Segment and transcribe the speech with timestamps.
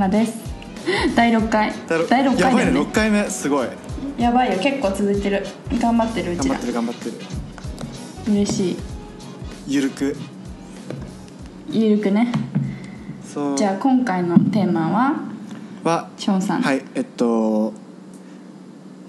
[0.00, 0.32] 島です。
[1.14, 1.74] 第6回。
[2.08, 2.64] 第6やばいね。
[2.64, 2.80] 回だよね。
[2.80, 3.28] 6回目。
[3.28, 3.68] すごい。
[4.16, 4.58] やばいよ。
[4.58, 5.46] 結構続いてる。
[5.78, 6.54] 頑張ってるうちら。
[6.54, 8.32] 頑張ってる頑張ってる。
[8.32, 8.76] 嬉しい。
[9.68, 10.16] ゆるく。
[11.70, 12.32] ゆるくね。
[13.22, 13.58] そう。
[13.58, 15.20] じゃあ今回のテーマは？
[15.84, 16.82] はショーンさん、はい。
[16.94, 17.74] えっと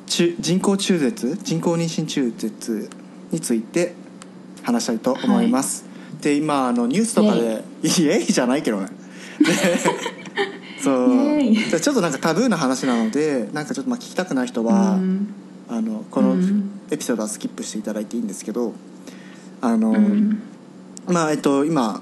[0.08, 1.40] 中人工中絶？
[1.42, 2.90] 人工妊娠中絶
[3.32, 3.96] について
[4.62, 5.86] 話したいと思います、
[6.20, 8.26] で今あのニュースとかでイエイ。
[8.26, 8.88] じゃないけどね。
[9.40, 9.46] で
[10.82, 11.14] そう。
[11.14, 11.72] イエイ。
[11.72, 15.34] でちょっとなんかタブーな話なのでなんかちょっとまあ聞きたくない人は、うん。
[15.70, 16.82] あのこのうん。
[16.92, 18.74] エピソードはスキップしていただいていいんですけど
[19.62, 20.42] あの、うん。
[21.08, 22.02] まあえっと今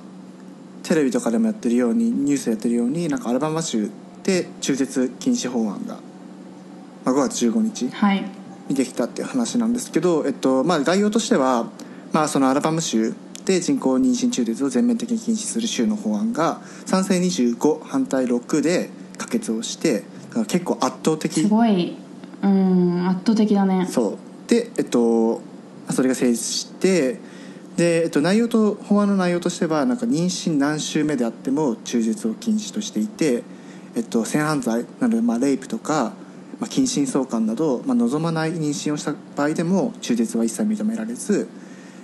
[0.84, 3.90] テレビとかでもやってるようにニュースでやってるようになんかアルバマ州
[4.24, 6.00] で中絶禁止法案が、
[7.06, 8.26] まあ、5月15日はい。
[8.68, 11.70] にできたっていう話なんですけど、えっとまあ、概要としては、
[12.12, 13.14] まあ、そのアルバム州
[13.50, 20.04] で人工妊娠中絶を全面的に禁止する州の法案が賛成25反対6で可決をして
[20.48, 21.98] 結構圧倒的すごい。
[22.44, 23.88] うん圧倒的だね。
[23.90, 24.18] そう。
[24.48, 25.42] でえっと
[25.90, 27.20] それが成立して
[27.76, 33.42] で、えっと、内容と法案の内容としてはなんか妊娠何週目であっても中絶を禁止としていて、
[33.96, 36.14] えっと、性犯罪なので、まあ、レイプとか、
[36.60, 41.48] まあ、近親相関など、まあ、望まない妊娠をした場合でも中絶は一切認められず、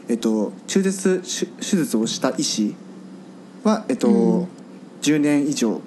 [0.08, 2.75] えっと、中絶手手術をした医師
[3.64, 4.48] は、えっとうん。
[5.02, 5.81] 10年以上、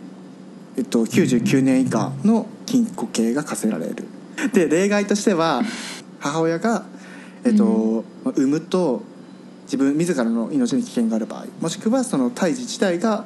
[0.76, 4.06] えっと、99年以下の禁錮刑が課せられる。
[4.52, 5.62] で例外としては
[6.20, 6.84] 母親が、
[7.44, 9.02] えっと産むと
[9.64, 13.24] 自分自らの命に危険がある場合もしくはその胎児自体が、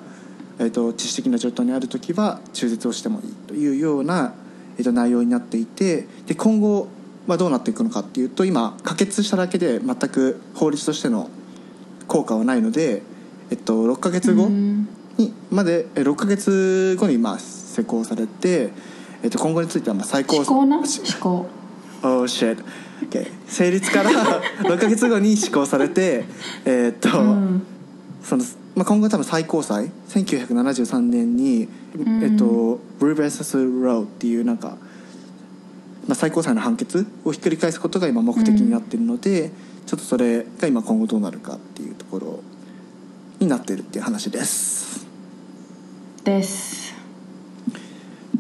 [0.59, 4.35] えっと、致死的な状態にある時は中絶をしてもいいというような、
[4.77, 6.89] えっと、内容になっていてで今後
[7.27, 11.29] はどうなっていくのかっていうと今可決しただけで全く法律としての
[12.09, 13.03] 効果はないので、
[13.51, 14.89] えっと、6ヶ月後、うん。
[15.19, 18.71] にまでえ6ヶ月後にまあ施行されて、
[19.23, 20.79] えっと、今後についてはまあ最高思考な？
[20.79, 20.87] 思
[21.21, 21.47] 考
[22.03, 22.63] Oh shit.
[23.09, 23.31] Okay.
[23.47, 24.11] 成立から
[24.65, 26.25] 6ヶ月後に施行されて
[26.65, 27.63] えーっと、うん。
[28.23, 28.45] その
[28.75, 31.69] まあ、今後多分最高裁1973年に、ん
[32.23, 33.83] えっと Blue vs.
[33.83, 34.77] Roe っていうなんか、
[36.07, 39.51] まあ、最高裁の判決をひっくり返すことが今目的になっているので、
[39.87, 42.41] ちょっとそれが今今後どうなるかっていうところ
[43.39, 45.07] になってるっていう話です。
[46.25, 46.95] です。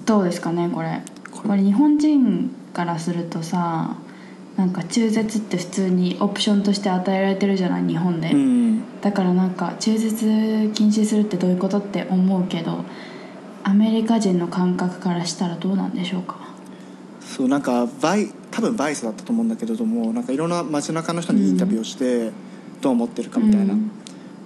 [0.05, 1.03] どうですかねこれ。
[1.31, 1.49] これ。
[1.51, 3.97] これ日本人からするとさ
[4.57, 9.01] なんか中絶って普通にオプションとして与えられてるじゃない日本で、うん。
[9.01, 12.85] だからなんか中絶禁止するってどういうことって思うけど
[13.65, 16.52] アメリカ人の感覚からしたらどうなんでしょうか？
[17.35, 22.31] そうなんかバイ多分バイスだったと思うんだけれどもなんかいろんな街中の人にインタビューをして
[22.83, 23.91] どう思ってるかみたいな、うん。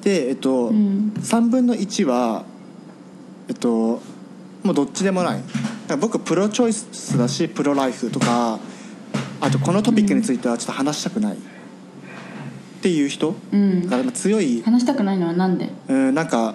[0.02, 1.12] でえっと、うん。
[1.16, 2.44] 3分の1は
[3.48, 4.00] えっと
[4.62, 5.42] もうどっちでもない。
[6.00, 8.58] 僕プロチョイスだしプロライフとか
[9.40, 11.36] あとこのトピックについてはちょっと話したくない。
[11.36, 11.38] っ
[12.82, 13.82] ていう人うん。
[13.82, 15.64] だからまあ強い、話したくないのはなんで？
[15.64, 16.54] へうん、なんか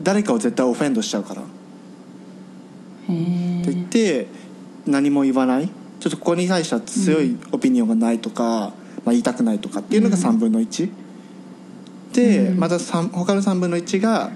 [0.00, 1.42] 誰かを絶対オフェンドしちゃうから。
[3.10, 4.26] えって言って
[4.86, 5.68] 何も言わない？
[6.00, 8.72] ちょっとここに対しては強いオピニオンがないとか、ま
[9.06, 10.90] あ、言いたくないとかっていうのが3分の1、
[12.12, 12.58] で、うん。
[12.58, 14.30] また3他の3分の1が、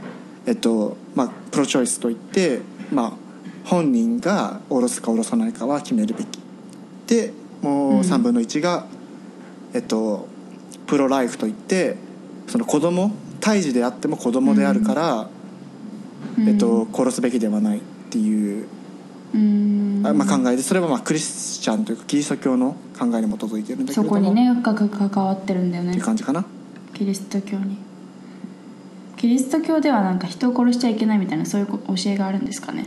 [0.47, 2.61] えっとまあ、プロチョイスといって、
[2.93, 3.13] まあ、
[3.65, 6.39] 本人が下ろすか下ろさないかは決めるべき。
[7.07, 7.33] で
[7.63, 8.01] もううん。
[8.01, 8.87] 3分の1が、
[9.75, 10.29] えっと、
[10.87, 11.97] プロライフといって
[12.47, 15.29] その子供胎児であっても子供であるから、
[16.47, 17.81] えっと、殺すべきではないっ
[18.11, 18.69] ていう
[19.33, 24.09] まあ、考えでそれはまあクリスチャンというかキリスト教の考えに基づいてるんだけども。
[24.09, 25.91] こにね深く関わってるんだよね。
[25.91, 26.45] っていう感じかな？
[26.95, 27.77] キリスト教に。
[29.17, 32.87] キリスト教ではなんか人を殺しちゃいけないみたいなそういう教えがあるんですかね？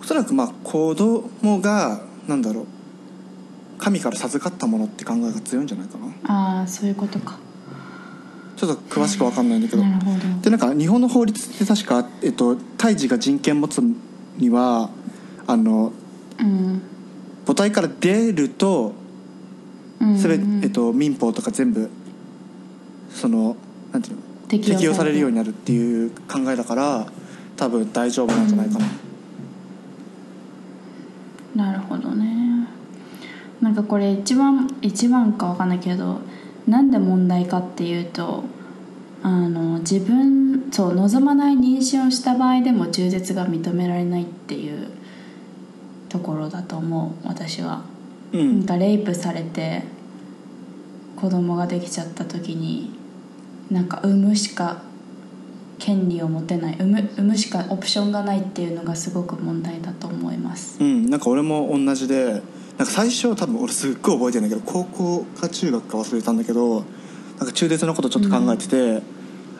[0.00, 2.66] おそらくまあ子供がなんだろう
[3.78, 6.06] 神から授かったものって考えが強いんじゃないかな。
[6.60, 7.38] ああそういうことか。
[8.56, 9.82] ちょっと詳しく分かんないんだけど。
[9.82, 10.18] なるほど。
[10.42, 13.80] でなんか日本の法律って確か、えっと、胎児が人権持つ
[14.38, 14.90] には
[15.46, 15.92] あの
[16.38, 16.82] うん。
[17.46, 18.94] 母体から出ると
[20.00, 20.64] うんすべて、うん。
[20.64, 21.90] えっと、民法とか全部
[23.10, 23.56] その
[23.92, 24.78] なんていうの適用される。
[24.78, 27.06] 適用されるようになるっていう考えだから
[27.56, 28.78] 多分大丈夫なんじゃないか
[31.54, 32.66] な、なるほどね。
[33.60, 36.18] なんかこれ一番一番かわかんないけど
[36.66, 38.42] なんで問題かっていうと
[39.22, 44.88] あの自分そう望まない妊娠をした場合でも中絶が認められないっていう
[46.12, 47.82] ところだと思う私は、
[48.32, 49.82] うなんんかレイプされて
[51.16, 52.92] 子供ができちゃった時に
[53.70, 54.82] なんか産むしか
[55.78, 60.76] 権利を持てない産む産むしかオプションがないっていうのがすごく問題だと思います。
[60.80, 61.08] うん。
[61.08, 66.84] なんか俺も同じでなんか最初多分俺すっごい覚えてるんだけど高校か中学か忘れたんだけど
[67.38, 69.02] なんか中絶のことちょっと考えてて、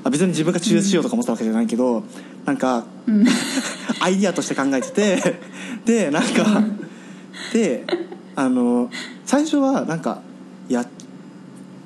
[0.04, 2.04] あ別に自分が中絶しようとか思ってたわけじゃないけど、
[2.44, 2.84] なんか、
[4.00, 5.40] アイディアとして考えてて
[5.84, 6.62] でなんか、
[7.52, 7.84] で
[8.34, 8.90] あの
[9.24, 10.22] 最初はなんか
[10.68, 10.86] いや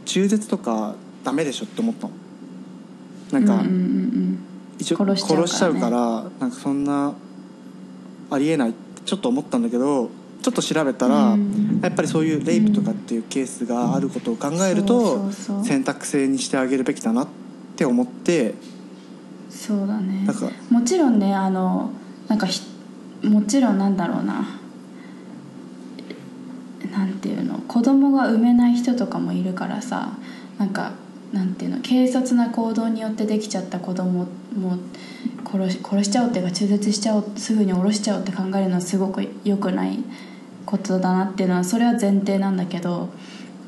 [0.05, 2.13] 中絶とかダメでしょって思ったの。
[3.33, 4.39] なんか、うんうんうん
[4.79, 7.15] 一応殺しちゃうからなんかそんな
[8.31, 8.71] ありえない。
[8.71, 10.11] ってちょっと思ったんだけど
[10.43, 11.81] ちょっと調べたら、うん。
[11.83, 15.31] やっぱりそういうレイプとかっていうケースがあることを考えると、
[15.65, 17.46] 選択制にしてあげるべきだなって
[17.85, 18.55] 思って
[19.51, 20.25] そうだね。
[20.25, 20.51] なんか。
[20.71, 21.91] もちろんねあの
[22.29, 22.63] なんかひ
[23.23, 24.61] もちろんなんだろうな。
[26.93, 30.13] なんていうの子供が産めない人とかもいるからさ
[30.59, 30.93] なんか
[31.33, 34.27] なんていうの軽率な行動によってできちゃった子供
[34.57, 34.79] も
[35.45, 39.99] 殺し殺しちゃおうっていうか中絶しちゃおうすぐに下ろしちゃおうって考えるのはすごく良くない
[40.65, 43.11] ことだなっていうのはそれは前提なんだけど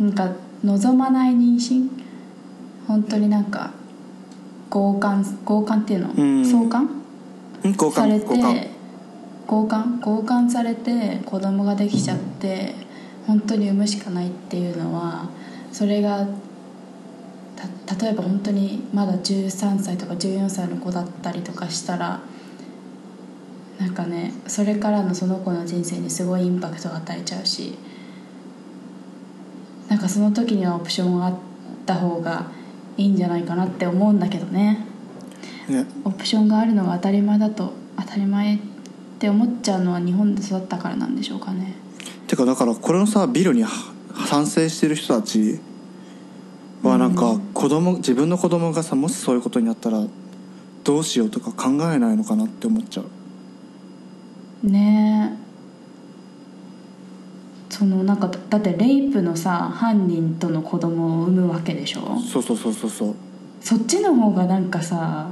[0.00, 0.32] なんか
[0.64, 1.88] 望まない妊娠？
[2.86, 3.72] 本当になんか
[4.70, 6.44] 強姦強姦っていうの、うん。
[6.44, 6.88] 相関？
[7.92, 8.28] されて換。
[8.28, 8.78] 交換？
[9.48, 12.74] 強姦強姦されて子供ができちゃって
[13.26, 15.28] 本当に産むしかないっていうのは
[15.72, 16.26] それが
[17.86, 22.20] た例えば本当にまだ13歳とか14歳の子だったりとかしたら
[23.78, 27.78] なんかねそれからのその子の人生にすごいインパクトを与えちゃうし
[29.88, 31.34] なんかその時にはオプションがあっ
[31.86, 32.50] た方が
[32.98, 34.84] いいんじゃないかなって思うんだけどね。
[35.68, 35.86] ね。
[36.04, 38.58] オプションがあるのが当たり前だと当たり前っ
[39.18, 41.74] て思っちゃうのは日本で育ったからなんでしょうかね。
[42.26, 43.70] てかだからこれのさビルには
[44.26, 45.60] 賛成してる人たち
[46.82, 50.04] はなんか子供自分の子供がさもしそういうことになったら
[50.84, 54.66] どうしようとか考えないのかなって思っちゃう。
[54.66, 55.38] ね。
[55.44, 55.47] え
[57.78, 62.18] そのなんかだってレイプのさ犯人との子供を産むわけでしょ？
[62.18, 63.14] そうそうそうそうそう。
[63.60, 65.28] そっちの方がなんかさ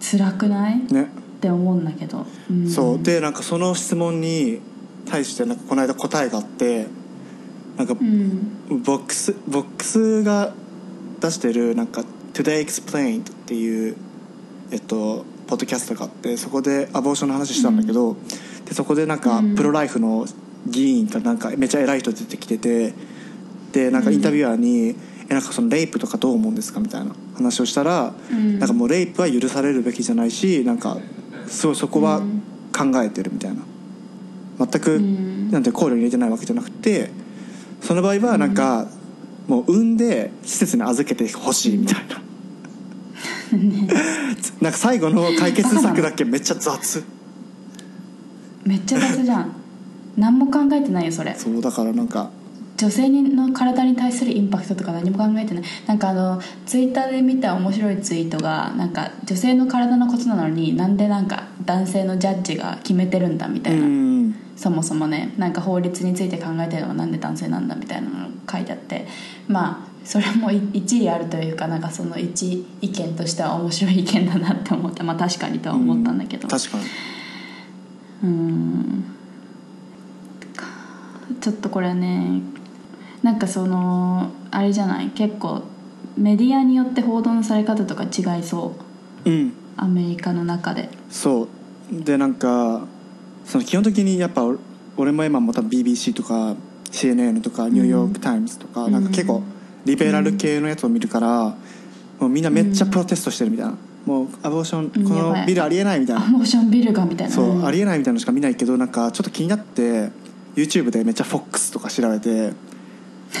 [0.00, 0.82] 辛くない？
[0.82, 1.08] っね
[1.40, 2.68] て思うんだけど、うん。
[2.68, 3.02] そう。
[3.02, 4.60] でなんかその質問に
[5.06, 6.88] 対してなんかこの間答えがあって
[7.78, 8.82] なんかうん。
[8.82, 10.52] Vox Vox が
[11.20, 12.04] 出してるなんか
[12.34, 13.96] 「Today Explained」っていう
[14.70, 18.16] えっとポッドキャストがあってそこでアボーションの話したんだけど、
[18.66, 19.54] でそこでなんかうん。
[19.54, 20.26] プロライフの
[20.66, 22.94] 議員かなんかめっちゃ偉い人出てきてて
[23.72, 24.94] でなんかインタビュアーに
[25.28, 28.58] 「えなんかそのレイプとかどう思うんですか?」みたいな話をしたら、うん。
[28.58, 30.98] なんかもうレイプは許されるべきじゃないしなんか
[31.48, 32.20] そうそこは
[32.72, 33.62] 考えてるみたいな。
[34.58, 35.50] 全く、うん。
[35.50, 37.10] なんて考慮に入れてないわけじゃなくて
[37.80, 38.86] その場合はなんか、
[39.48, 42.22] もう産んで施設に預けてほしいみたいな、
[44.62, 47.02] なんか最後の解決策だけめっちゃ雑。
[48.64, 49.61] めっちゃ雑じゃん
[50.16, 51.34] 何も考えてないよそれ。
[51.34, 52.30] そうだからなんか
[52.76, 55.64] 女性の体に対するインパクトとか何も考えてない。
[55.86, 64.34] なんかあのツイッターで見た面白いツイートがなんか女性の体のことなのになんでなんか男性のジャッジが決めてるんだみたういな、ん。
[64.56, 69.06] そもそもねなんか法律について考えてるのはなんで男性なんだみたいなのが書いてあって。
[69.48, 75.04] まあそれもい一理あるというかなんかその一意見としては面白い意見だなって思った。
[75.04, 76.48] まあ確かにとは思ったんだけど。
[76.48, 76.84] 確かに。
[78.24, 79.04] うん
[81.42, 82.40] ちょっとこれね
[83.22, 85.62] なんかそのあれじゃない結構
[86.16, 88.74] メディアによって報道のされ方とか違いそ
[89.24, 89.30] う。
[89.30, 89.52] うん。
[89.76, 90.88] アメリカの中で。
[91.10, 91.48] そ
[91.90, 92.04] う。
[92.04, 92.86] でなんか
[93.44, 94.58] その基本的にやっぱ俺
[94.96, 96.54] 俺も今も多分 BBC とか
[96.90, 98.92] CNN とかニューヨーク・タイムズとか、うん。
[98.92, 99.42] なんか結構
[99.84, 101.56] リベラル系のやつを見るから、
[102.20, 107.34] もうみんなめっちゃプロテストしてるみたいな、もうアボーションこのビルありえないみたいな、アモーションビルがみたいな。
[107.34, 110.10] そう、んありえないみたいなのしか見ないけどなんかちょっと気になって
[110.54, 112.52] YouTube でめっちゃ FOX とか調べて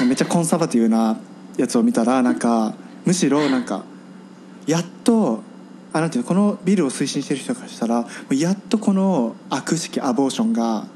[0.04, 1.18] めっちゃコンサバティブな
[1.56, 3.84] やつを見たらなんかむしろなんか
[4.66, 5.42] やっと
[5.92, 10.86] あなんていうのこのビルを推進してる人からしたらやっとこの悪式アボーションが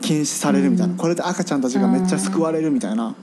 [0.00, 0.98] 禁止されるみたいな、うん。
[0.98, 3.14] これで赤ちゃんたちがめっちゃ救われるみたいな、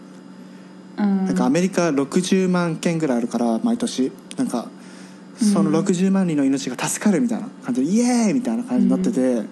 [0.98, 1.26] うん。
[1.26, 4.12] なんかアメリカ60万件ぐらいあるから毎年。
[4.38, 4.68] なんか
[5.38, 9.44] その60万人の命が助かるみたいな感じでイエーイみたいな感じになってて、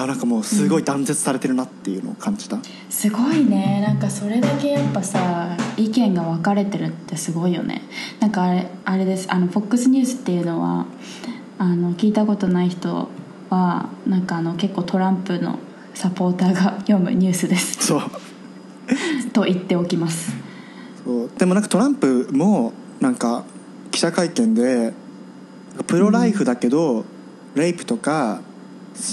[0.00, 2.56] あなんかもうすごい断絶されてるなっていうのを感じた、
[2.88, 3.80] すごいね。
[3.84, 7.82] なんかそれだけやっぱさ意見が分かれてるってすごいよね。
[8.20, 9.26] なんかあれあれです。
[9.28, 10.86] あの FOX ニュースっていうのは
[11.58, 13.08] あの聞いたことない人
[13.50, 15.58] はなんかあの結構トランプの
[15.94, 17.84] サポーターが読むニュースです。
[17.84, 18.02] そう。
[19.32, 20.30] と言っておきます。
[21.04, 21.30] そう。
[21.36, 23.42] でもなんかトランプもなんか
[23.90, 24.92] 記者会見で
[25.88, 27.04] プロライフだけど、
[27.56, 28.42] レイプとか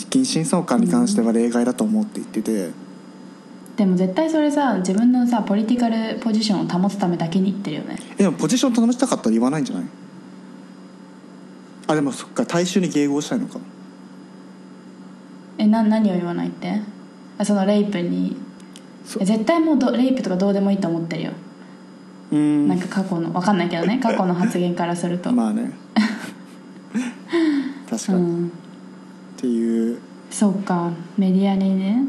[0.10, 2.42] 近親相関に関しては例外だと思って言って。
[2.42, 2.72] て、
[3.78, 7.98] でも絶対それさ自分のさポリティカルポジションを保つためだけに言ってるよね。
[8.18, 9.86] えでもポジション頼みたかったら言わないんじゃない？
[11.88, 13.60] あでもそっか大衆に迎合したいのか。
[15.58, 16.82] えな何を言わないって？
[17.38, 18.36] あそのレイプに。
[19.06, 21.32] 絶対もうどレイプとかどうでもいいと思ってるよ。
[22.32, 22.68] うーん。
[22.68, 24.00] なんか過去の分かんないけどね。
[24.02, 25.72] 過去の発言からすると、まあね。
[27.88, 28.52] 確かに、っうん
[29.38, 30.00] ていう。
[30.30, 30.92] そうか。
[31.18, 32.04] メディアにね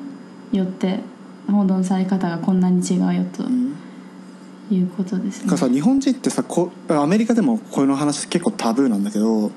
[0.53, 1.01] よって
[1.47, 3.45] 報道され方がこんなに違うよと。
[3.45, 3.77] うん
[4.69, 5.47] いうことですね。
[5.47, 9.51] なんかさ日本人ってさこアメリカでもこういうの話結構タブーなんだけど、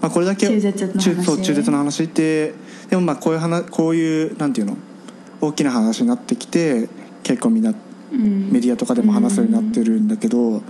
[0.00, 1.14] まあ、これだけ中絶の話。
[1.14, 2.54] 中そう中絶の話って
[2.88, 4.78] でもまあこういう話こういうなんていうの
[5.42, 6.88] 大きな話になってきて
[7.22, 7.74] 結構みんな
[8.12, 8.50] うん。
[8.50, 10.60] メディアとかでも話すようになってるんだけど、なん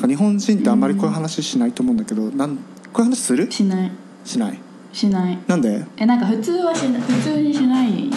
[0.00, 2.62] か日本人ってあんまりこういう話しないと思うんだけど、なんこ
[2.96, 3.50] ういう話する？
[3.50, 3.92] しない。
[4.24, 4.60] しない
[4.92, 5.38] しない。
[5.46, 5.84] なんで？
[5.96, 8.10] えなんか普通はしな普通にしない。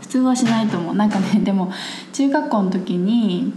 [0.00, 0.94] 普通はしないと思う。
[0.94, 1.72] なんかね でも
[2.12, 3.52] 中学校の時に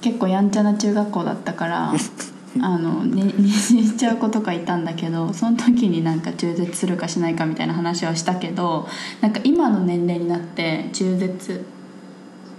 [0.00, 1.92] 結構やんちゃな中学校だったから
[2.60, 8.86] あの、ね、妊娠しちゃう子とかいたんだけどその時になんか中絶するかしないかみたいな話はしたけど
[9.20, 11.64] なんか今の年齢になって中絶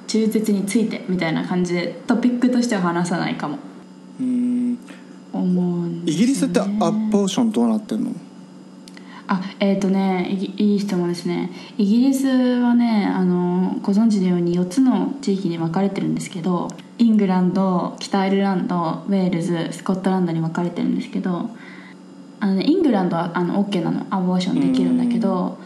[0.07, 3.57] 中絶についてみたいな感じでトピックとしては話さないかも。
[4.19, 4.77] うーん。
[5.33, 6.01] 思うね。
[6.05, 8.11] イギリスってアボーションどうなってんの？
[9.27, 11.49] あえっ、とねいぎいい質問ですね。
[11.77, 16.67] イギリスはねあのご存知のように4つの地域に分かれてるんですけど
[16.97, 21.49] イングランド北アイルランドウェールズスコットランドに分かれてるんですけど
[22.39, 24.05] あの、ね、イングランドはあの OK なの。
[24.11, 25.57] アボーションできるんだけど、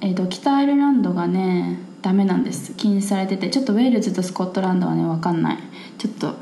[0.00, 2.74] えー、と北アイルランドがねダメなんです。
[2.74, 5.58] 禁止されててちょっとウェールズとスコットランドはね分かんない。
[5.98, 6.34] ちょっと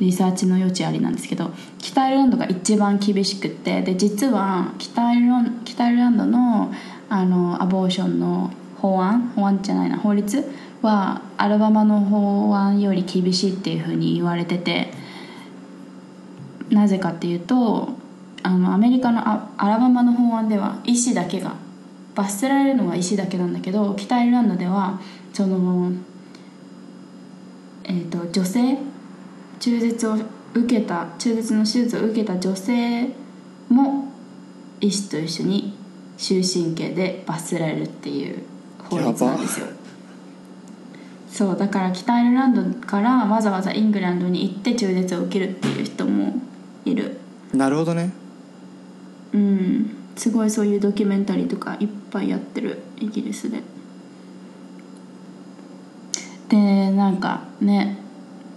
[0.00, 6.72] リサーチの余地ありなんですけど北アイルランドが一番厳しくってで実は北アイルラン北アイルランドの
[7.10, 10.44] あのアボーションの法案法案じゃないな法律
[10.82, 14.90] はアルバマの法案より厳しいっていうふうに言われてて
[16.70, 17.88] なぜかっていうと
[18.42, 21.56] あのアメリカのアアラバマの法案では医師だけが
[22.14, 25.00] 罰せられるのは医師だけなんだけど北アイルランドでは
[25.32, 25.92] その、
[27.84, 28.78] えー、と女性
[29.60, 30.16] 中絶を
[30.54, 33.08] 受けた中絶の手術を受けた女性
[33.68, 34.12] も
[34.80, 35.76] 医師と一緒に
[36.16, 38.42] 終身刑で罰せられるっていう
[38.78, 39.66] 法律なんですよ。
[41.30, 46.34] そうだから北アイルランドからわざわざイングランドに行って中絶を受けるっていう人も
[46.84, 47.18] いる。
[47.52, 48.10] なるほどね。
[49.32, 49.90] うん。
[50.16, 53.62] すごいそういうドキュメンタリーとかいっぱいやってるイギリスで。
[56.48, 57.98] でなんかね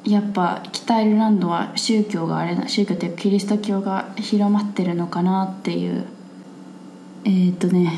[0.05, 6.05] やっぱ北アイルランドは宗教があれだ宗教ってキリスト教が広まってるのかなっていう
[7.23, 7.91] えーっ、とね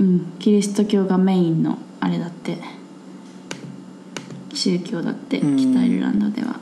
[0.00, 2.58] うんキリスト教がメインのあれだって
[4.56, 5.56] 宗教だってうん。
[5.72, 6.58] 北アイルランドでは。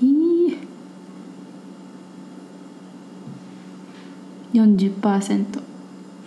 [0.00, 0.58] ひー。
[4.54, 5.62] 40%う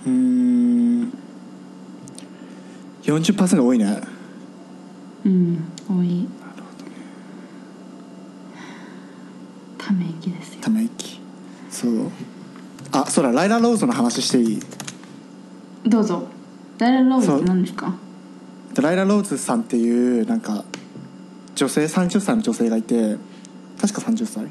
[0.08, 1.14] ーん。
[3.02, 4.02] 40%多いね。
[5.26, 6.28] うん多い
[9.94, 10.62] ため息ですよ。
[10.62, 11.20] ため息。
[11.70, 12.10] そう。
[12.92, 14.60] あそうだライラ・ローズの話していい？
[15.86, 16.28] どうぞ。
[16.78, 17.96] ダイラローズって何ですか？
[18.82, 20.64] ライラ・ローズさんっていうなんか
[21.56, 23.18] 女性30歳の女性がいて
[23.80, 24.48] 確か30歳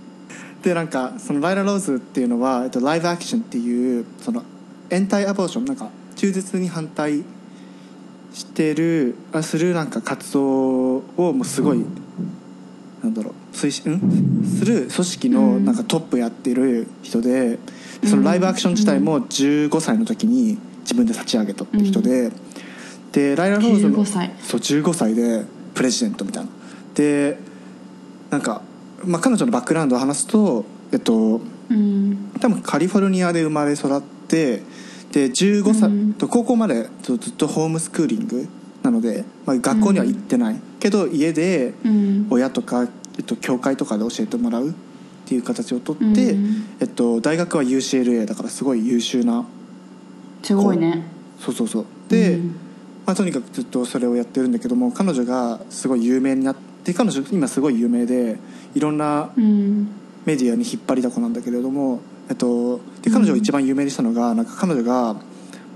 [0.62, 4.44] でなんかそのライラ・ローズっていうのは、えっと、ライブアクションっていうその
[4.90, 7.24] エンタイアボーションなんか中絶に反対
[8.32, 11.84] してるあするなんか活動をもうすごい、
[13.02, 14.44] なんだろう推進ん？
[14.58, 17.58] する組織のなんかトップやってる人で
[18.00, 22.30] でそのライブアクション自体も15歳の時に自分で立ち上げたって人で、
[23.12, 24.32] でライラ・ローズの15歳。
[24.40, 25.44] そう15歳で
[25.74, 26.50] プレジデントみたいな。
[26.94, 27.38] で
[28.30, 28.62] なんか、
[29.04, 31.40] まあ、彼女のバックグラウンドを話すとえっと
[31.70, 32.32] うん。
[32.40, 34.62] 多分カリフォルニアで生まれ育って
[35.12, 36.14] で15歳、うん。
[36.14, 38.48] と高校までずずっとホームスクーリング
[38.82, 42.26] なので、まあ、学校には行ってない、けど家でうん。
[42.30, 44.72] 親とか、えっと、教会とかで教えてもらうっ
[45.26, 46.66] ていう形をとって、うん。
[46.80, 49.44] えっと、大学は UCLA だからすごい優秀な
[50.42, 51.04] すごいね。
[51.38, 51.86] そうそうそう。
[52.08, 52.56] で、うん。
[53.06, 58.38] まあ、とにかくずっとそれをやってるんだけども彼女がすごい有名になって彼女今すごい有名で
[58.74, 59.88] いろんなうん。
[60.24, 65.20] メディアに引っ張りだこなんだけれども、えっと、で彼女を一番有名にしたのが、なんか彼女がも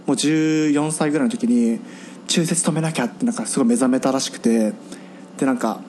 [0.09, 1.81] う14歳ぐらいの時に
[2.27, 4.73] 中絶止めなきゃってなんかすごい目覚めたらしくて
[5.39, 5.81] でなんか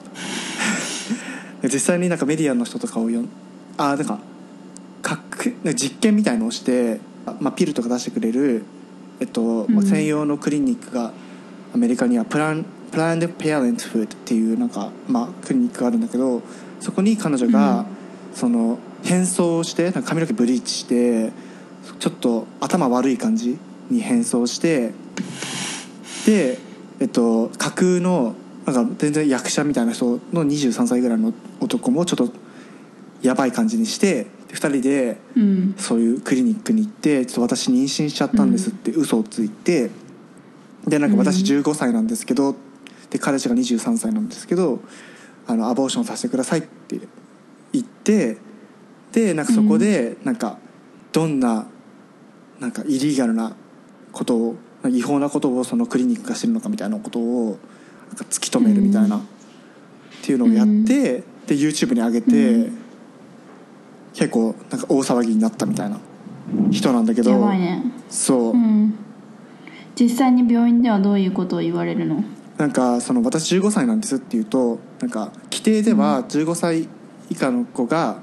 [1.63, 3.29] 実際になんかメディアの人とかをよん
[3.77, 4.19] あなんか
[5.01, 6.99] 核実験みたいのをして、
[7.39, 8.63] まあ、ピルとか出してくれる、
[9.19, 11.13] えっと専用のクリニックが
[11.73, 16.41] アメリカにはプランプランドペアレントフードっていうなんか、まあ、クリニックがあるんだけど
[16.79, 17.85] そこに彼女が、
[18.33, 21.31] その変装をしてなんか髪の毛ブリーチして
[21.99, 23.57] ちょっと頭悪い感じ
[23.89, 24.91] に変装して
[26.27, 26.59] で、
[26.99, 32.33] えっと、架空のなんか全然役者みたいな人の23歳ぐらいの男もちょっと
[33.21, 35.75] やばい感じにしてで2人でうん。
[35.77, 39.89] そういうクリニックに行って「ちょっと私妊娠しちゃったんです」って嘘をついて、
[40.85, 42.55] でなんか私15歳なんですけど、
[43.09, 44.81] で彼氏が23歳なんですけど
[45.47, 46.99] あのアボーションさせてくださいって
[47.71, 48.37] 言って
[49.13, 50.57] でなんかそこでなんか
[51.13, 51.67] どんな
[52.59, 53.55] なんかイリーガルな
[54.11, 54.55] ことを
[54.89, 57.57] 違法なことをそのクリニックがしてるのかみたいなことを
[58.09, 59.21] なんか突き止めるみたいな、っ
[60.23, 62.77] ていうのをやって、で YouTube に上げて、うん
[64.17, 65.99] 結構なんか大騒ぎになったみたいな
[66.71, 67.83] 人なんだけどね。
[68.09, 68.95] そう、うん。
[69.93, 72.23] 実際に病院ではどういうことを言われるの？
[72.57, 76.87] なんかその私15歳なんですって言うとなんか規定では15歳
[77.29, 78.17] 以下の子が、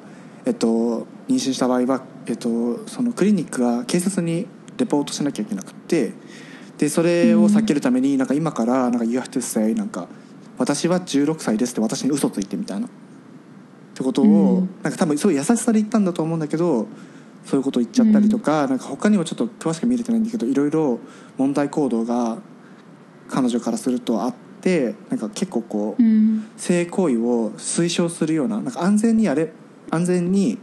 [0.44, 6.12] えっと、妊娠した場合は、えっと、そのクリニックが警察にレポートしなきゃいけなくって
[6.78, 10.08] でそれを避けるためになんか今からなんか「You have to say」なんか
[10.58, 12.86] 「私は16歳です」って私に嘘ついてみたいな。
[12.86, 12.90] っ
[13.96, 14.68] てことを、うん。
[14.82, 16.88] なんか多分すごい優しさで言ったんだと思うんだけど
[17.44, 20.98] そういうことを言っちゃったりとか,、なんか他にもちょっと詳しく見れてないんだけどいろいろ
[21.38, 22.38] 問題行動が
[23.28, 26.44] 彼女からするとあってなんか結構こう、うん。
[26.56, 29.52] 性行為を推奨するようななんか安全にやれ
[29.90, 30.58] 安全に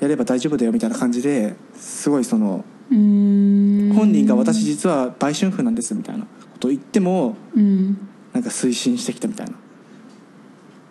[0.00, 7.98] やれば大丈夫だよみたいな感じですごいその本人が私実は売春婦なんですみたいなことを言ってもうん。
[8.32, 9.52] なんか推進してきたみたいな。
[9.52, 9.56] っ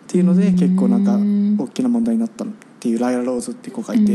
[0.06, 2.48] ていうので結構なんかうん大きな問題になったっ
[2.80, 4.12] ていうライラ・ローズっていう子がいて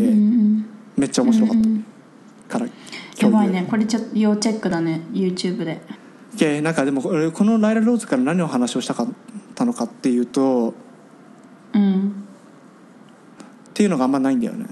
[0.98, 1.86] めっちゃ面白かっうん
[2.48, 2.69] たから
[3.19, 3.65] やばいね。
[3.69, 5.02] これちょっと要チェックだね。
[5.12, 5.82] YouTube で。
[6.38, 9.08] でなんかでも俺このライラ・ローズから何を話をしたかっ
[9.56, 10.74] たのかっていうと
[11.74, 12.26] うん。
[13.69, 14.65] っていうのがあんまないんだよね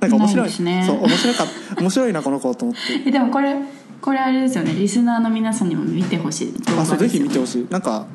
[0.00, 0.48] なんか面白い。
[0.48, 0.84] ないね。
[0.86, 1.46] そう面白かっ
[1.80, 2.80] 面白いなこの子と思って。
[3.06, 3.56] えでもこれ
[4.00, 4.72] これあれですよね。
[4.72, 7.66] リスナーの皆さんにも見てほしい動画あそうぜひ見てほほしい。
[7.70, 8.06] なんか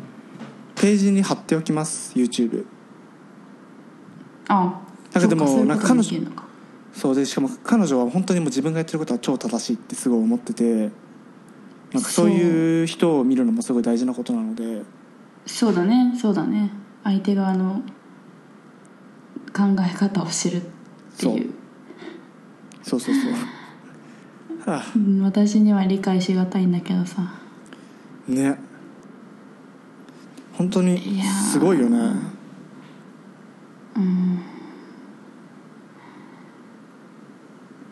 [0.75, 2.13] ページに貼っておきます。
[2.15, 2.65] YouTube
[4.47, 4.79] あ
[5.13, 6.43] なんかでもなんかそういうこともいけるのか。
[6.93, 10.91] そうでしかも彼女は本当にもう自分がやってることは超正しいってすごい思ってて
[11.91, 14.83] なんかそういう人を見るのもすごい大事なことなので。
[15.45, 16.71] そうだねそうだね。
[17.03, 17.81] 相手側の
[19.53, 20.61] 考え方を知るっ
[21.17, 21.53] ていう
[22.83, 24.69] そうそうそう。
[24.69, 24.85] はあ。
[24.95, 27.33] うん私には理解しがたいんだけどさ。
[28.27, 28.57] ね。
[30.53, 32.33] 本当にいやーすごいよね。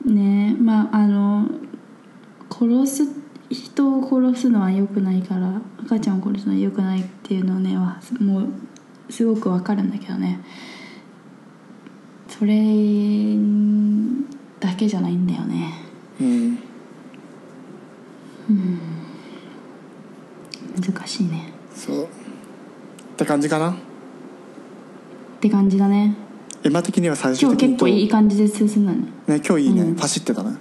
[0.05, 1.47] ねえまああの
[2.49, 3.03] 殺す
[3.49, 8.47] 人を殺すのは良くないから赤ちゃんを殺すのは良くないっていうのねはもう
[9.09, 10.39] すごくわかるんだけどね。
[12.27, 12.55] それ
[14.61, 15.73] だけじゃないんだよね。
[16.21, 16.57] うん。
[20.79, 21.51] 難しいね。
[21.75, 22.03] そう。
[22.05, 22.07] っ
[23.17, 23.71] て感じかな？
[23.71, 23.75] っ
[25.41, 26.15] て感じだね。
[26.63, 27.57] エマ的には最終今日。
[27.57, 28.99] 的に結構いい感じで進んだね
[29.39, 29.95] ね今日いいね、うん。
[29.95, 30.55] ファシってたね。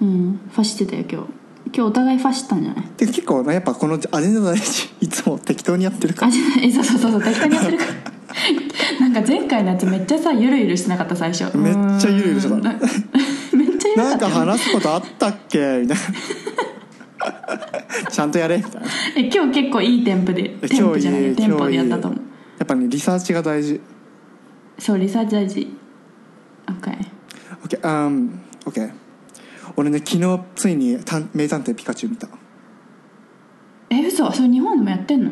[0.00, 0.40] うん。
[0.52, 1.28] ファシってたよ今日。
[1.66, 2.84] 今日お互いファシったんじゃない？
[2.96, 6.28] で結構ねやっぱこのアジェンダ大事いつも適当にやってるから。
[6.28, 6.68] あじゃない。
[6.68, 7.92] えそうそうそうそう適当にやってるから。
[9.08, 11.56] なんか前回のやつめっちゃさゆるゆるしてなかった最初。
[11.56, 12.56] めっちゃゆるゆるしてた。
[12.56, 12.60] う
[13.96, 15.80] なんか話すことあったっけ？
[15.82, 15.96] みたいな
[18.10, 18.88] ちゃんとやれみたいな。
[19.16, 22.20] え今日結構いいテンポでえテンポじゃないテンポでやったと思う。
[22.58, 23.80] やっぱねリサーチが大事。
[24.78, 25.76] そうリサーチ大事。
[26.66, 26.98] OK
[27.64, 28.92] OK、um, OK
[29.76, 30.98] 俺ね昨日ついに
[31.34, 32.28] 名探偵ピカチュウ見た。
[33.90, 34.30] え嘘？
[34.32, 35.30] それ日本でもやってんの？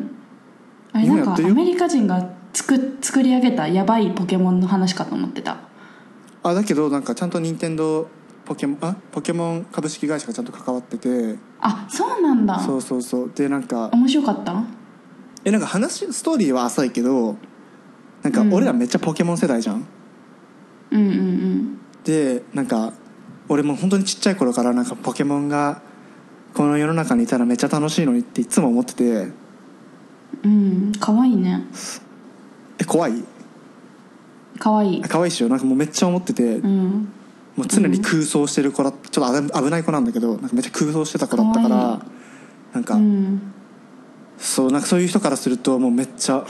[0.93, 5.57] あれなんかアメリカ人が作作り上げたやばいポケモンの話かと思ってた。
[6.43, 8.07] あだけどなんかちゃんと任天堂
[8.45, 11.35] ポケモンあポケモン株式会社がちゃんと関わってて。
[11.59, 12.59] あそうなんだ。
[12.59, 13.31] そうそうそう。
[13.33, 14.63] でなんか面白かった？
[15.43, 17.35] えなんか話ストーリーは浅いけど
[18.21, 18.53] なんかうん。
[18.53, 19.85] 俺らめっちゃポケモン世代じゃん、
[20.91, 21.79] うんうんうん。
[22.03, 22.93] でなんか
[23.49, 25.81] 俺も本当にちっちゃい頃からなんかポケモンが
[26.53, 29.27] この世の中にいたらめっちゃ楽しいのにっていつも思ってて。
[30.43, 30.91] うん。
[30.99, 31.63] 可愛いね。
[32.77, 33.23] え怖い？
[34.59, 35.01] 可愛い。
[35.01, 35.49] 可愛いっしょ？
[35.49, 37.11] なんかもうめっちゃ思ってて、うん
[37.55, 42.05] もう常に空想してる子だちょっと危危ない子なんだけどなんかめっちゃ空想してた子だったから
[42.73, 43.53] なんか、うん。
[44.37, 46.45] そうなんかそういう人からするともうめっちゃ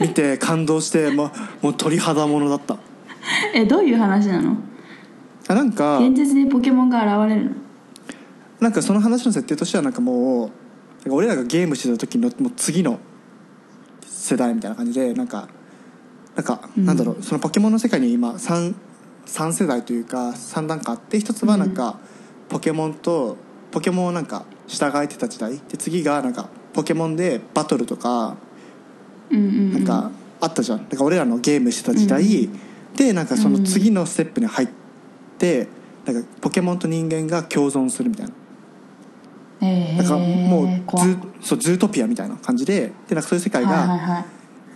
[0.00, 2.76] 見て感動して もうもう鳥肌ものだった。
[3.54, 4.56] えどういう話なの？
[5.48, 7.50] あなんか現実にポケモンが現れるの？
[8.60, 10.50] なんかその話の設定としてはなんかも
[11.06, 13.00] う俺らがゲームしてた時のもう次の
[14.06, 15.48] 世代みたいな感じでなんか
[16.36, 16.84] なんか、うん。
[16.84, 18.74] なんだろうそのポケモンの世界に今 3,
[19.26, 21.98] 3世代というか3段階あって一つはなんか、
[22.48, 23.36] ポケモンと
[23.70, 25.58] ポケモンをなんか従えてた時代。
[25.68, 28.36] で次がなんかポケモンでバトルとか
[29.30, 30.10] なんか
[30.40, 32.48] あったじゃん、だから俺らのゲームしてた時代、
[32.96, 34.68] でなんかその次のステップに入っ
[35.38, 35.68] て
[36.04, 38.32] なんかポケモンと人間が共存するみたいな。
[39.62, 41.08] えなんかもうー、怖っ。
[41.08, 44.24] ズそうズートピアみたいな感じででなんかそういう世界がはい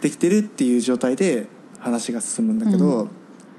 [0.00, 1.46] できてるっていう状態で
[1.78, 3.08] 話が進むんだけど、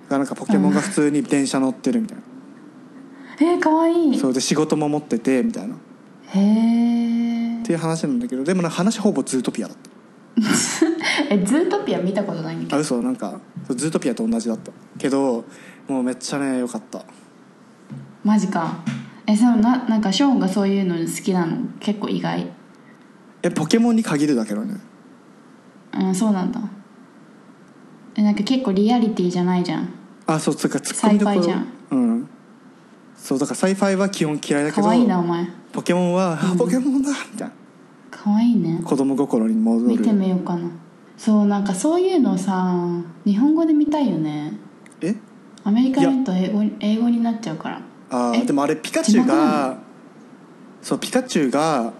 [0.09, 2.23] うんなんかポケモンが普通に電車乗ってるみたいな、
[3.53, 4.17] えー、かわいい。
[4.19, 5.75] そうで仕事も持っててみたいな。
[5.75, 5.77] っ
[6.33, 9.77] へえていう話なんだけどでもな話ほぼズートピアだっ
[11.29, 12.69] えズートピア見たことないんだけど。
[12.71, 14.71] たあ嘘なんかズートピアと同じだった。
[14.97, 15.45] けど
[15.87, 17.03] もうめっちゃね良かった。
[18.23, 18.79] マジか。
[19.27, 21.57] えそうななんかショーンがそういうの好きなの？
[21.79, 22.47] 結構意外。
[23.43, 24.75] えポケモンに限るだけどね。
[25.93, 26.61] うんそうなんだ。
[28.15, 29.89] えなんか結構リアリティじゃないじゃん
[30.33, 31.43] あそうつうかツッコミどころ。
[31.43, 32.29] sci-fi じうん。
[33.17, 35.47] そうだから sci-fi は基本嫌いだけどかわいいなお前。
[35.71, 37.53] ポケモンは、あポケモンだみたいな。
[38.09, 38.81] かわいいね。
[38.83, 39.87] 子供心に戻る。
[39.87, 40.69] 見てみようかな。
[41.17, 42.75] そうなんかそういうのさ
[43.25, 44.53] 日本語で見たいよね。
[45.01, 45.15] え？
[45.63, 47.77] アメリカだと英語英語になっちゃうから。
[47.77, 49.77] えあーでもあれピカチュウが
[50.81, 51.91] そうピカチュウが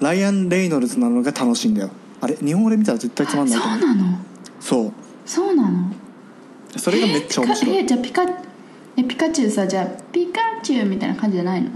[0.00, 1.90] ライアン・レイノルズなのが楽しいんだよ。
[2.20, 4.18] あれ日本語で見たら絶対つまんないそうなの？
[4.60, 4.92] そう。
[5.24, 5.85] そうなの？
[6.78, 7.76] それがめっちゃ面白い。
[7.76, 8.22] えじゃあピカ
[8.96, 11.70] えピカチュウさじゃあピカチュウみたいな感じじゃないの？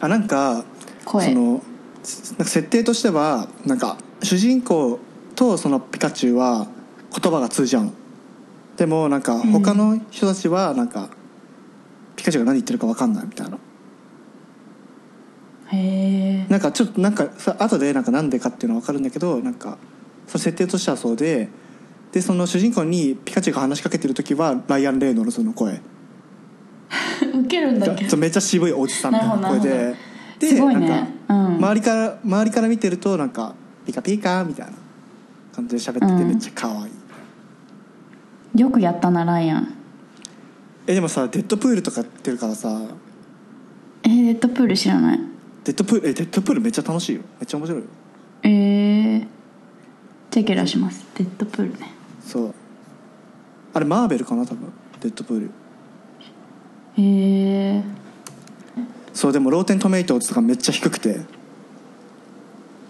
[0.00, 0.64] あなんか
[1.04, 1.26] 声。
[1.26, 1.62] その
[2.02, 4.98] すなんか設定としてはなんか主人公
[5.34, 6.66] とそのピカチュウは
[7.10, 7.84] 言葉が通じ合う。
[7.86, 7.92] の
[8.76, 11.08] でもなんか他の人たちはなんか、
[12.16, 13.56] ピカチュウが何言ってるか分かんないみたいな。
[15.68, 16.46] へえ。
[16.48, 19.78] なんかちょっとなんかさ後でなんかなんでかっていうのは分かるんだけどなんか
[20.26, 21.48] その設定としてはそうで
[22.14, 25.80] でその主人公にピカチュウが話しかけてる時はライアン・レイノルズの声。
[27.34, 28.04] ウケるんだけ？
[28.04, 29.96] どそうめっちゃ渋いおじさんみたいな声で。
[30.38, 31.08] ですごいね。
[31.28, 31.56] うん。
[31.56, 34.74] 周りから周りから見てるとなんかピカピカみたいな
[35.52, 36.28] 感じで喋っててうん。
[36.28, 36.88] めっちゃ可愛
[38.56, 39.74] い、よくやったなライアン。
[40.86, 42.80] えでもさデッドプールとかやってるからさ。
[44.04, 45.20] えー、デッドプール知らない。
[45.64, 47.22] デッドプールえデッドプールめっちゃ楽しいよ。
[47.40, 47.86] めっちゃ面白いよ。
[48.44, 49.26] えー、
[50.30, 51.04] チェケラします。
[51.16, 51.92] デッドプールね
[52.26, 52.54] そう。
[53.72, 54.72] あれマーベルかな多分。
[55.00, 55.40] デッドプー。
[55.40, 55.50] ル
[56.96, 57.02] へ
[57.76, 57.84] え
[59.12, 61.20] そうでも Rotten Tomato とかめっちゃ低くて。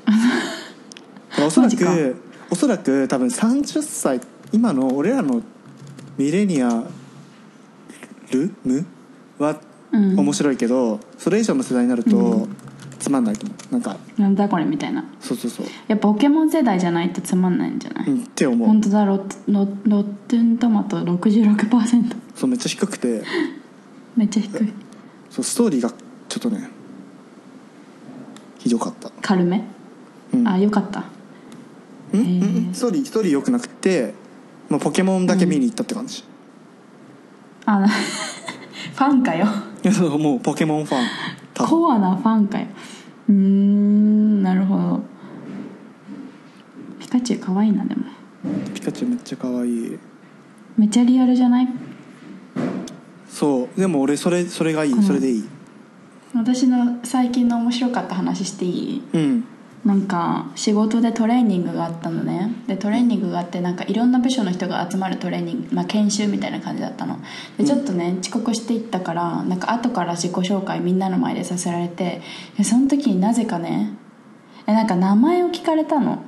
[1.44, 2.16] おそらく
[2.50, 4.20] おそらく多分30歳
[4.52, 5.42] 今の俺らの
[6.16, 6.84] ミレニア
[8.30, 8.86] ルム
[9.38, 9.58] は
[9.94, 10.18] うん。
[10.18, 12.48] 面白いけど、それ以上の世代になると
[13.04, 13.72] つまんないと思う。
[13.72, 15.04] なんかなんだこれみたいな。
[15.20, 18.66] そうそうそう、やっぱポケモン世代じゃないとつまんないんじゃない、うん、って思う。
[18.68, 23.22] 本当だロッロロッテントマト66%そうめっちゃ低くて。
[24.16, 24.72] めっちゃ低い。
[25.28, 26.70] そうストーリーがちょっとね
[28.58, 29.10] ひどかった。
[29.20, 29.62] 軽め、
[30.32, 30.48] うん。
[30.48, 31.04] あよかった。
[32.14, 32.70] うん？
[32.72, 34.14] ストーリーストーリー良くなくて
[34.70, 36.24] もうポケモンだけ見に行ったって感じ、
[37.66, 39.46] あな ファンかよ。
[39.82, 41.04] いやそうもうポケモンファン
[41.56, 42.66] コアなファンかよ。
[43.28, 45.00] うーんなるほど。
[46.98, 48.04] ピカチュウ可愛いなでも。
[48.74, 49.98] ピカチュウめっちゃ可愛い。
[50.76, 51.68] めっちゃリアルじゃない？
[53.28, 53.80] そう。
[53.80, 55.44] でも俺それそれがいい、うんそれでいい。
[56.34, 59.02] 私の最近の面白かった話していい？
[59.12, 59.44] うん
[59.84, 62.54] なんか仕事でトレーニングがあったのね。
[62.66, 67.18] でトレーニングがあってなんかいろんな部署の人が集まるトレーニング、まあ、研修みたいな感じだったの。
[67.58, 72.22] でちょっとね遅刻していったからなんか後から自己紹介みんなの前でさせられて
[72.56, 73.90] でその時になぜかね
[74.66, 76.22] えなんか名前を聞かれたの。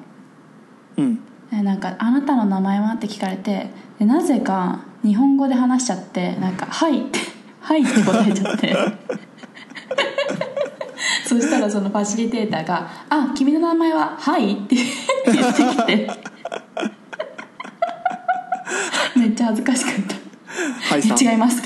[0.99, 1.21] うん。
[1.53, 7.21] えなんか「あなたの名前は?」って聞かれてでなぜか日本語で話しちゃってなんか「はい」って
[7.61, 8.77] 「はい」って答えちゃって
[11.27, 14.85] そしたらそのファシリテーターが「あ君の名前ははい」って言
[15.35, 16.11] ってきて。
[19.17, 20.15] めっちゃ恥ずかしかった。
[20.95, 21.61] はい違います」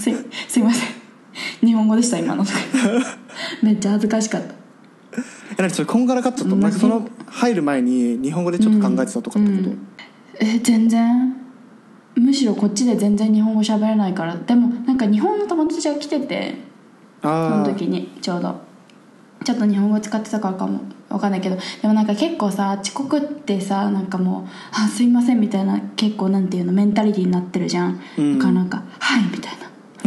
[0.00, 0.12] す
[0.48, 0.88] すいません。
[1.64, 2.44] 日本語でした今の」
[3.62, 4.54] めっちゃ恥ずかしかった。
[5.58, 6.52] え何それこんがらかっちゃった。
[6.52, 9.78] うんなんかその入る前に日本語でちょっと考えてたとかってこと、うん。
[10.40, 11.36] え全然。
[12.16, 14.36] むしろこっちで全然日本語喋れないから。
[14.36, 16.66] でもなんか日本の友達が来てて。
[17.22, 18.65] その時にちょうど
[19.46, 20.80] ちょっと日本語使ってたからかも。
[21.08, 21.56] わかんないけど。
[21.80, 28.38] でもなんか結構さ遅刻ってさなんかもう「あすいません」みたいな結構なんていうのメンタリティーになってるじゃん、うん。
[28.38, 29.52] だからなんか「はい」みたい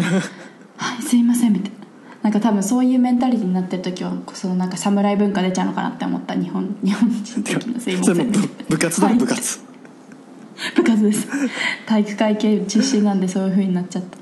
[0.04, 0.22] な
[1.02, 1.78] 「すいません」みたいな。
[2.22, 6.36] なんか多分そういうメンタリティになってる時はそのなんか侍文化出ちゃうのかなって思った。
[6.36, 9.20] 日本日本人的なすいません部部活だろはい。
[9.20, 9.60] 部活。
[10.76, 11.28] 部活です。
[11.86, 14.18] 体育会系出身なんでそういう風になっちゃった。
[14.18, 14.22] へ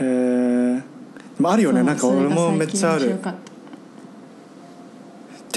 [0.00, 0.82] え
[1.44, 1.82] あるよね。
[1.82, 3.18] なんか俺もめっちゃある。
[3.18, 3.49] かった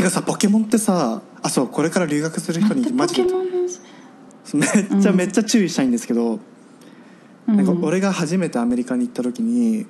[0.03, 3.29] てかさポケモンってさあそうこれから留学する人にマポジで。
[3.29, 3.53] ケモンの
[4.53, 6.39] めっちゃめっちゃ注意したいんですけど、
[7.47, 7.55] うん。
[7.55, 9.85] なんか俺が初めてアメリカに行った時に、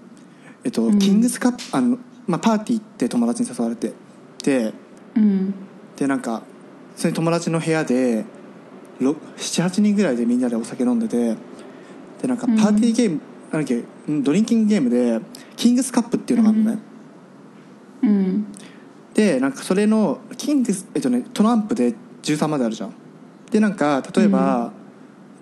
[0.63, 0.99] えっとうん。
[0.99, 1.97] キングスカップあの、
[2.27, 3.93] まあ、パーティー行って友達に誘われて
[4.43, 4.73] で
[5.15, 5.53] うん。
[5.97, 6.43] でなんか
[6.95, 8.23] それ友達の部屋で
[9.01, 11.35] 78人ぐらいでみんなでお酒飲んでて
[12.21, 13.19] でなんかパーティーゲーム、
[13.51, 15.19] なんだっけうんドリンキングゲームで
[15.55, 16.79] キングスカップっていうのがあるのね、
[18.03, 18.32] うん
[19.13, 22.93] でなんかそれのキングスえっとねトランプで13まであるじゃん。
[23.51, 24.71] でなんか例えば、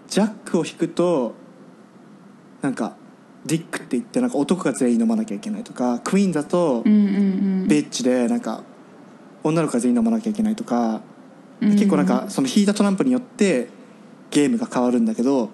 [0.10, 1.34] ジャックを引くと
[2.62, 2.98] なんか
[3.46, 6.98] ディックって言ってなんか男が全員飲まなきゃいけないとかクイーンだとうんう
[7.64, 8.64] んベッチでなんか
[9.44, 11.02] 女の子が全員飲まなきゃいけないとか、
[11.62, 11.72] うん。
[11.72, 13.70] 結構なんかその引いたトランプによって
[14.30, 15.50] ゲームが変わるんだけど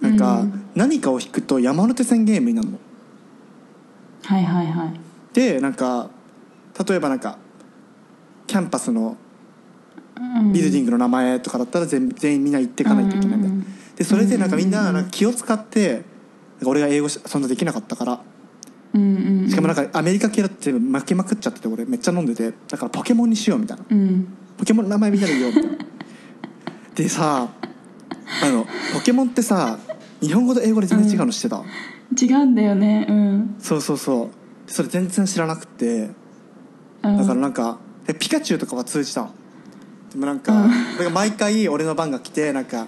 [0.00, 0.70] なんかうん。
[0.76, 2.78] 何かを引くと山手線ゲームになるの。
[4.22, 5.00] はいはいはい。
[5.34, 6.10] でなんか
[6.88, 7.38] 例えばなんか
[8.50, 9.16] キャンパスの
[10.16, 10.52] うん。
[10.52, 13.48] ビルディングの名前とかだったら全全員みんな言っていかないといけないんだ。
[13.48, 13.60] よ、うん。
[13.60, 14.80] うんうんでそれでなんかみんうんうん。
[14.80, 16.02] うんななんか気を使って
[16.64, 18.20] 俺が英語しそんなできなかったから。
[18.92, 22.52] うんうんしかもなんかアメリカ系だって負けまくっちゃってて俺めっちゃ飲んでて。
[22.68, 23.84] だからポケモンにしようみたいな。
[23.88, 24.26] うん。
[24.58, 25.78] ポケモンの名前みんなで言おうみたいな。
[26.96, 27.48] でさ
[28.42, 29.78] あのポケモンってさ
[30.20, 31.62] 日本語と英語で全然違うの知ってた、
[32.20, 33.06] 違うんだよね。
[33.08, 33.56] うん。
[33.60, 34.66] そうそうそう。
[34.66, 36.10] でそれ全然知らなくて。
[37.02, 37.16] うん。
[37.16, 37.78] だからなんか
[38.12, 39.30] でピカチュウとかは通じたの。
[40.12, 40.70] でもなんか,、うん。
[40.70, 42.86] なんか毎回俺の番が来てなんか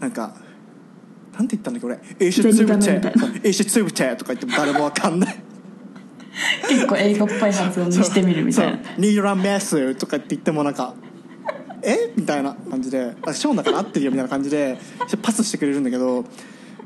[0.00, 0.34] なんか
[1.36, 3.40] なんて言ったんだっけ俺「エイシュツブテゼニガメみたいな。
[3.44, 5.36] エイシュツブテ」とか言っても誰もわかんない。
[6.68, 8.72] 結構英語っぽい発音にしてみるみたいな。
[8.74, 8.84] そう。
[8.86, 10.94] そう「ニーランメス」とかって言ってもなんか
[11.82, 12.12] 「え？
[12.16, 14.78] みたいな感じで「あショーンだから合ってるよ」みたいな感じで
[15.22, 16.24] パスしてくれるんだけど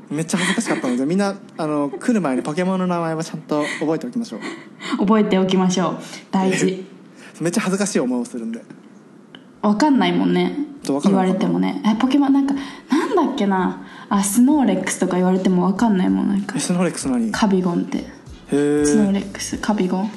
[0.09, 4.39] めっちゃ恥ずかしかったのでみんなあの来る前にポケモンの名前はちゃんと覚えておきましょう。
[4.97, 5.97] 覚えておきましょう。
[6.31, 6.85] 大事
[7.43, 8.63] めっちゃ恥ずかしい思いをするんで。
[9.61, 10.55] わかんないもんね。
[11.03, 11.81] 言われてもね。
[11.85, 12.53] えポケモンなんか
[12.89, 13.85] なんだっけな。
[14.07, 16.53] あスノーレックスとか言われてもわかんないもんなんか。
[16.55, 17.27] えスノーレックス何？
[17.27, 18.05] へカビゴンって。
[18.51, 20.11] えスノーレックスカビゴン。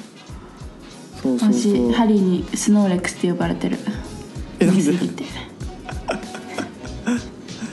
[1.21, 1.91] そうそうそう。
[1.91, 3.77] 私ハリーにスノーレックスって呼ばれてる。
[4.59, 4.81] えなんで？
[4.83, 5.25] 寝すぎて。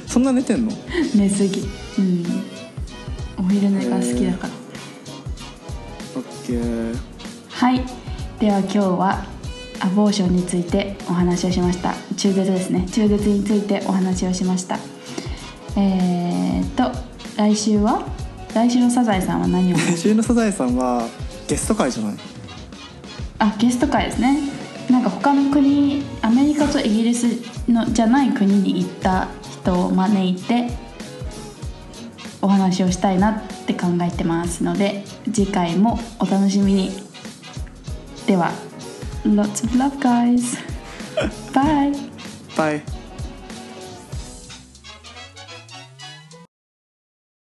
[0.09, 0.73] そんな寝てんの？
[1.14, 1.61] 寝すぎ。
[1.99, 2.25] うん。
[3.38, 4.53] お昼寝が好きだから。
[6.17, 6.97] オッケー。
[7.51, 7.85] はい。
[8.40, 9.25] では今日は
[9.85, 11.94] アボーションについてお話をしました。
[12.16, 12.87] 中絶ですね。
[12.90, 14.79] 中絶についてお話をしました。
[15.77, 16.90] えー、っと
[17.37, 18.03] 来週は？
[18.55, 19.77] 来週のサザエさんは何を？
[19.79, 21.07] 先週のサザエさんは
[21.49, 22.14] ゲスト会じゃない？
[23.40, 24.38] あゲスト会ですね。
[24.88, 27.27] なんか他の国アメリカとイギリス
[27.68, 30.68] のじゃない国に行った人を招いて
[32.40, 36.90] お話をしたいなって考えてますので次回もお楽しみに。
[38.27, 38.53] では
[39.25, 40.57] Lots of love guys.
[41.55, 42.15] Bye.
[42.57, 42.94] バイ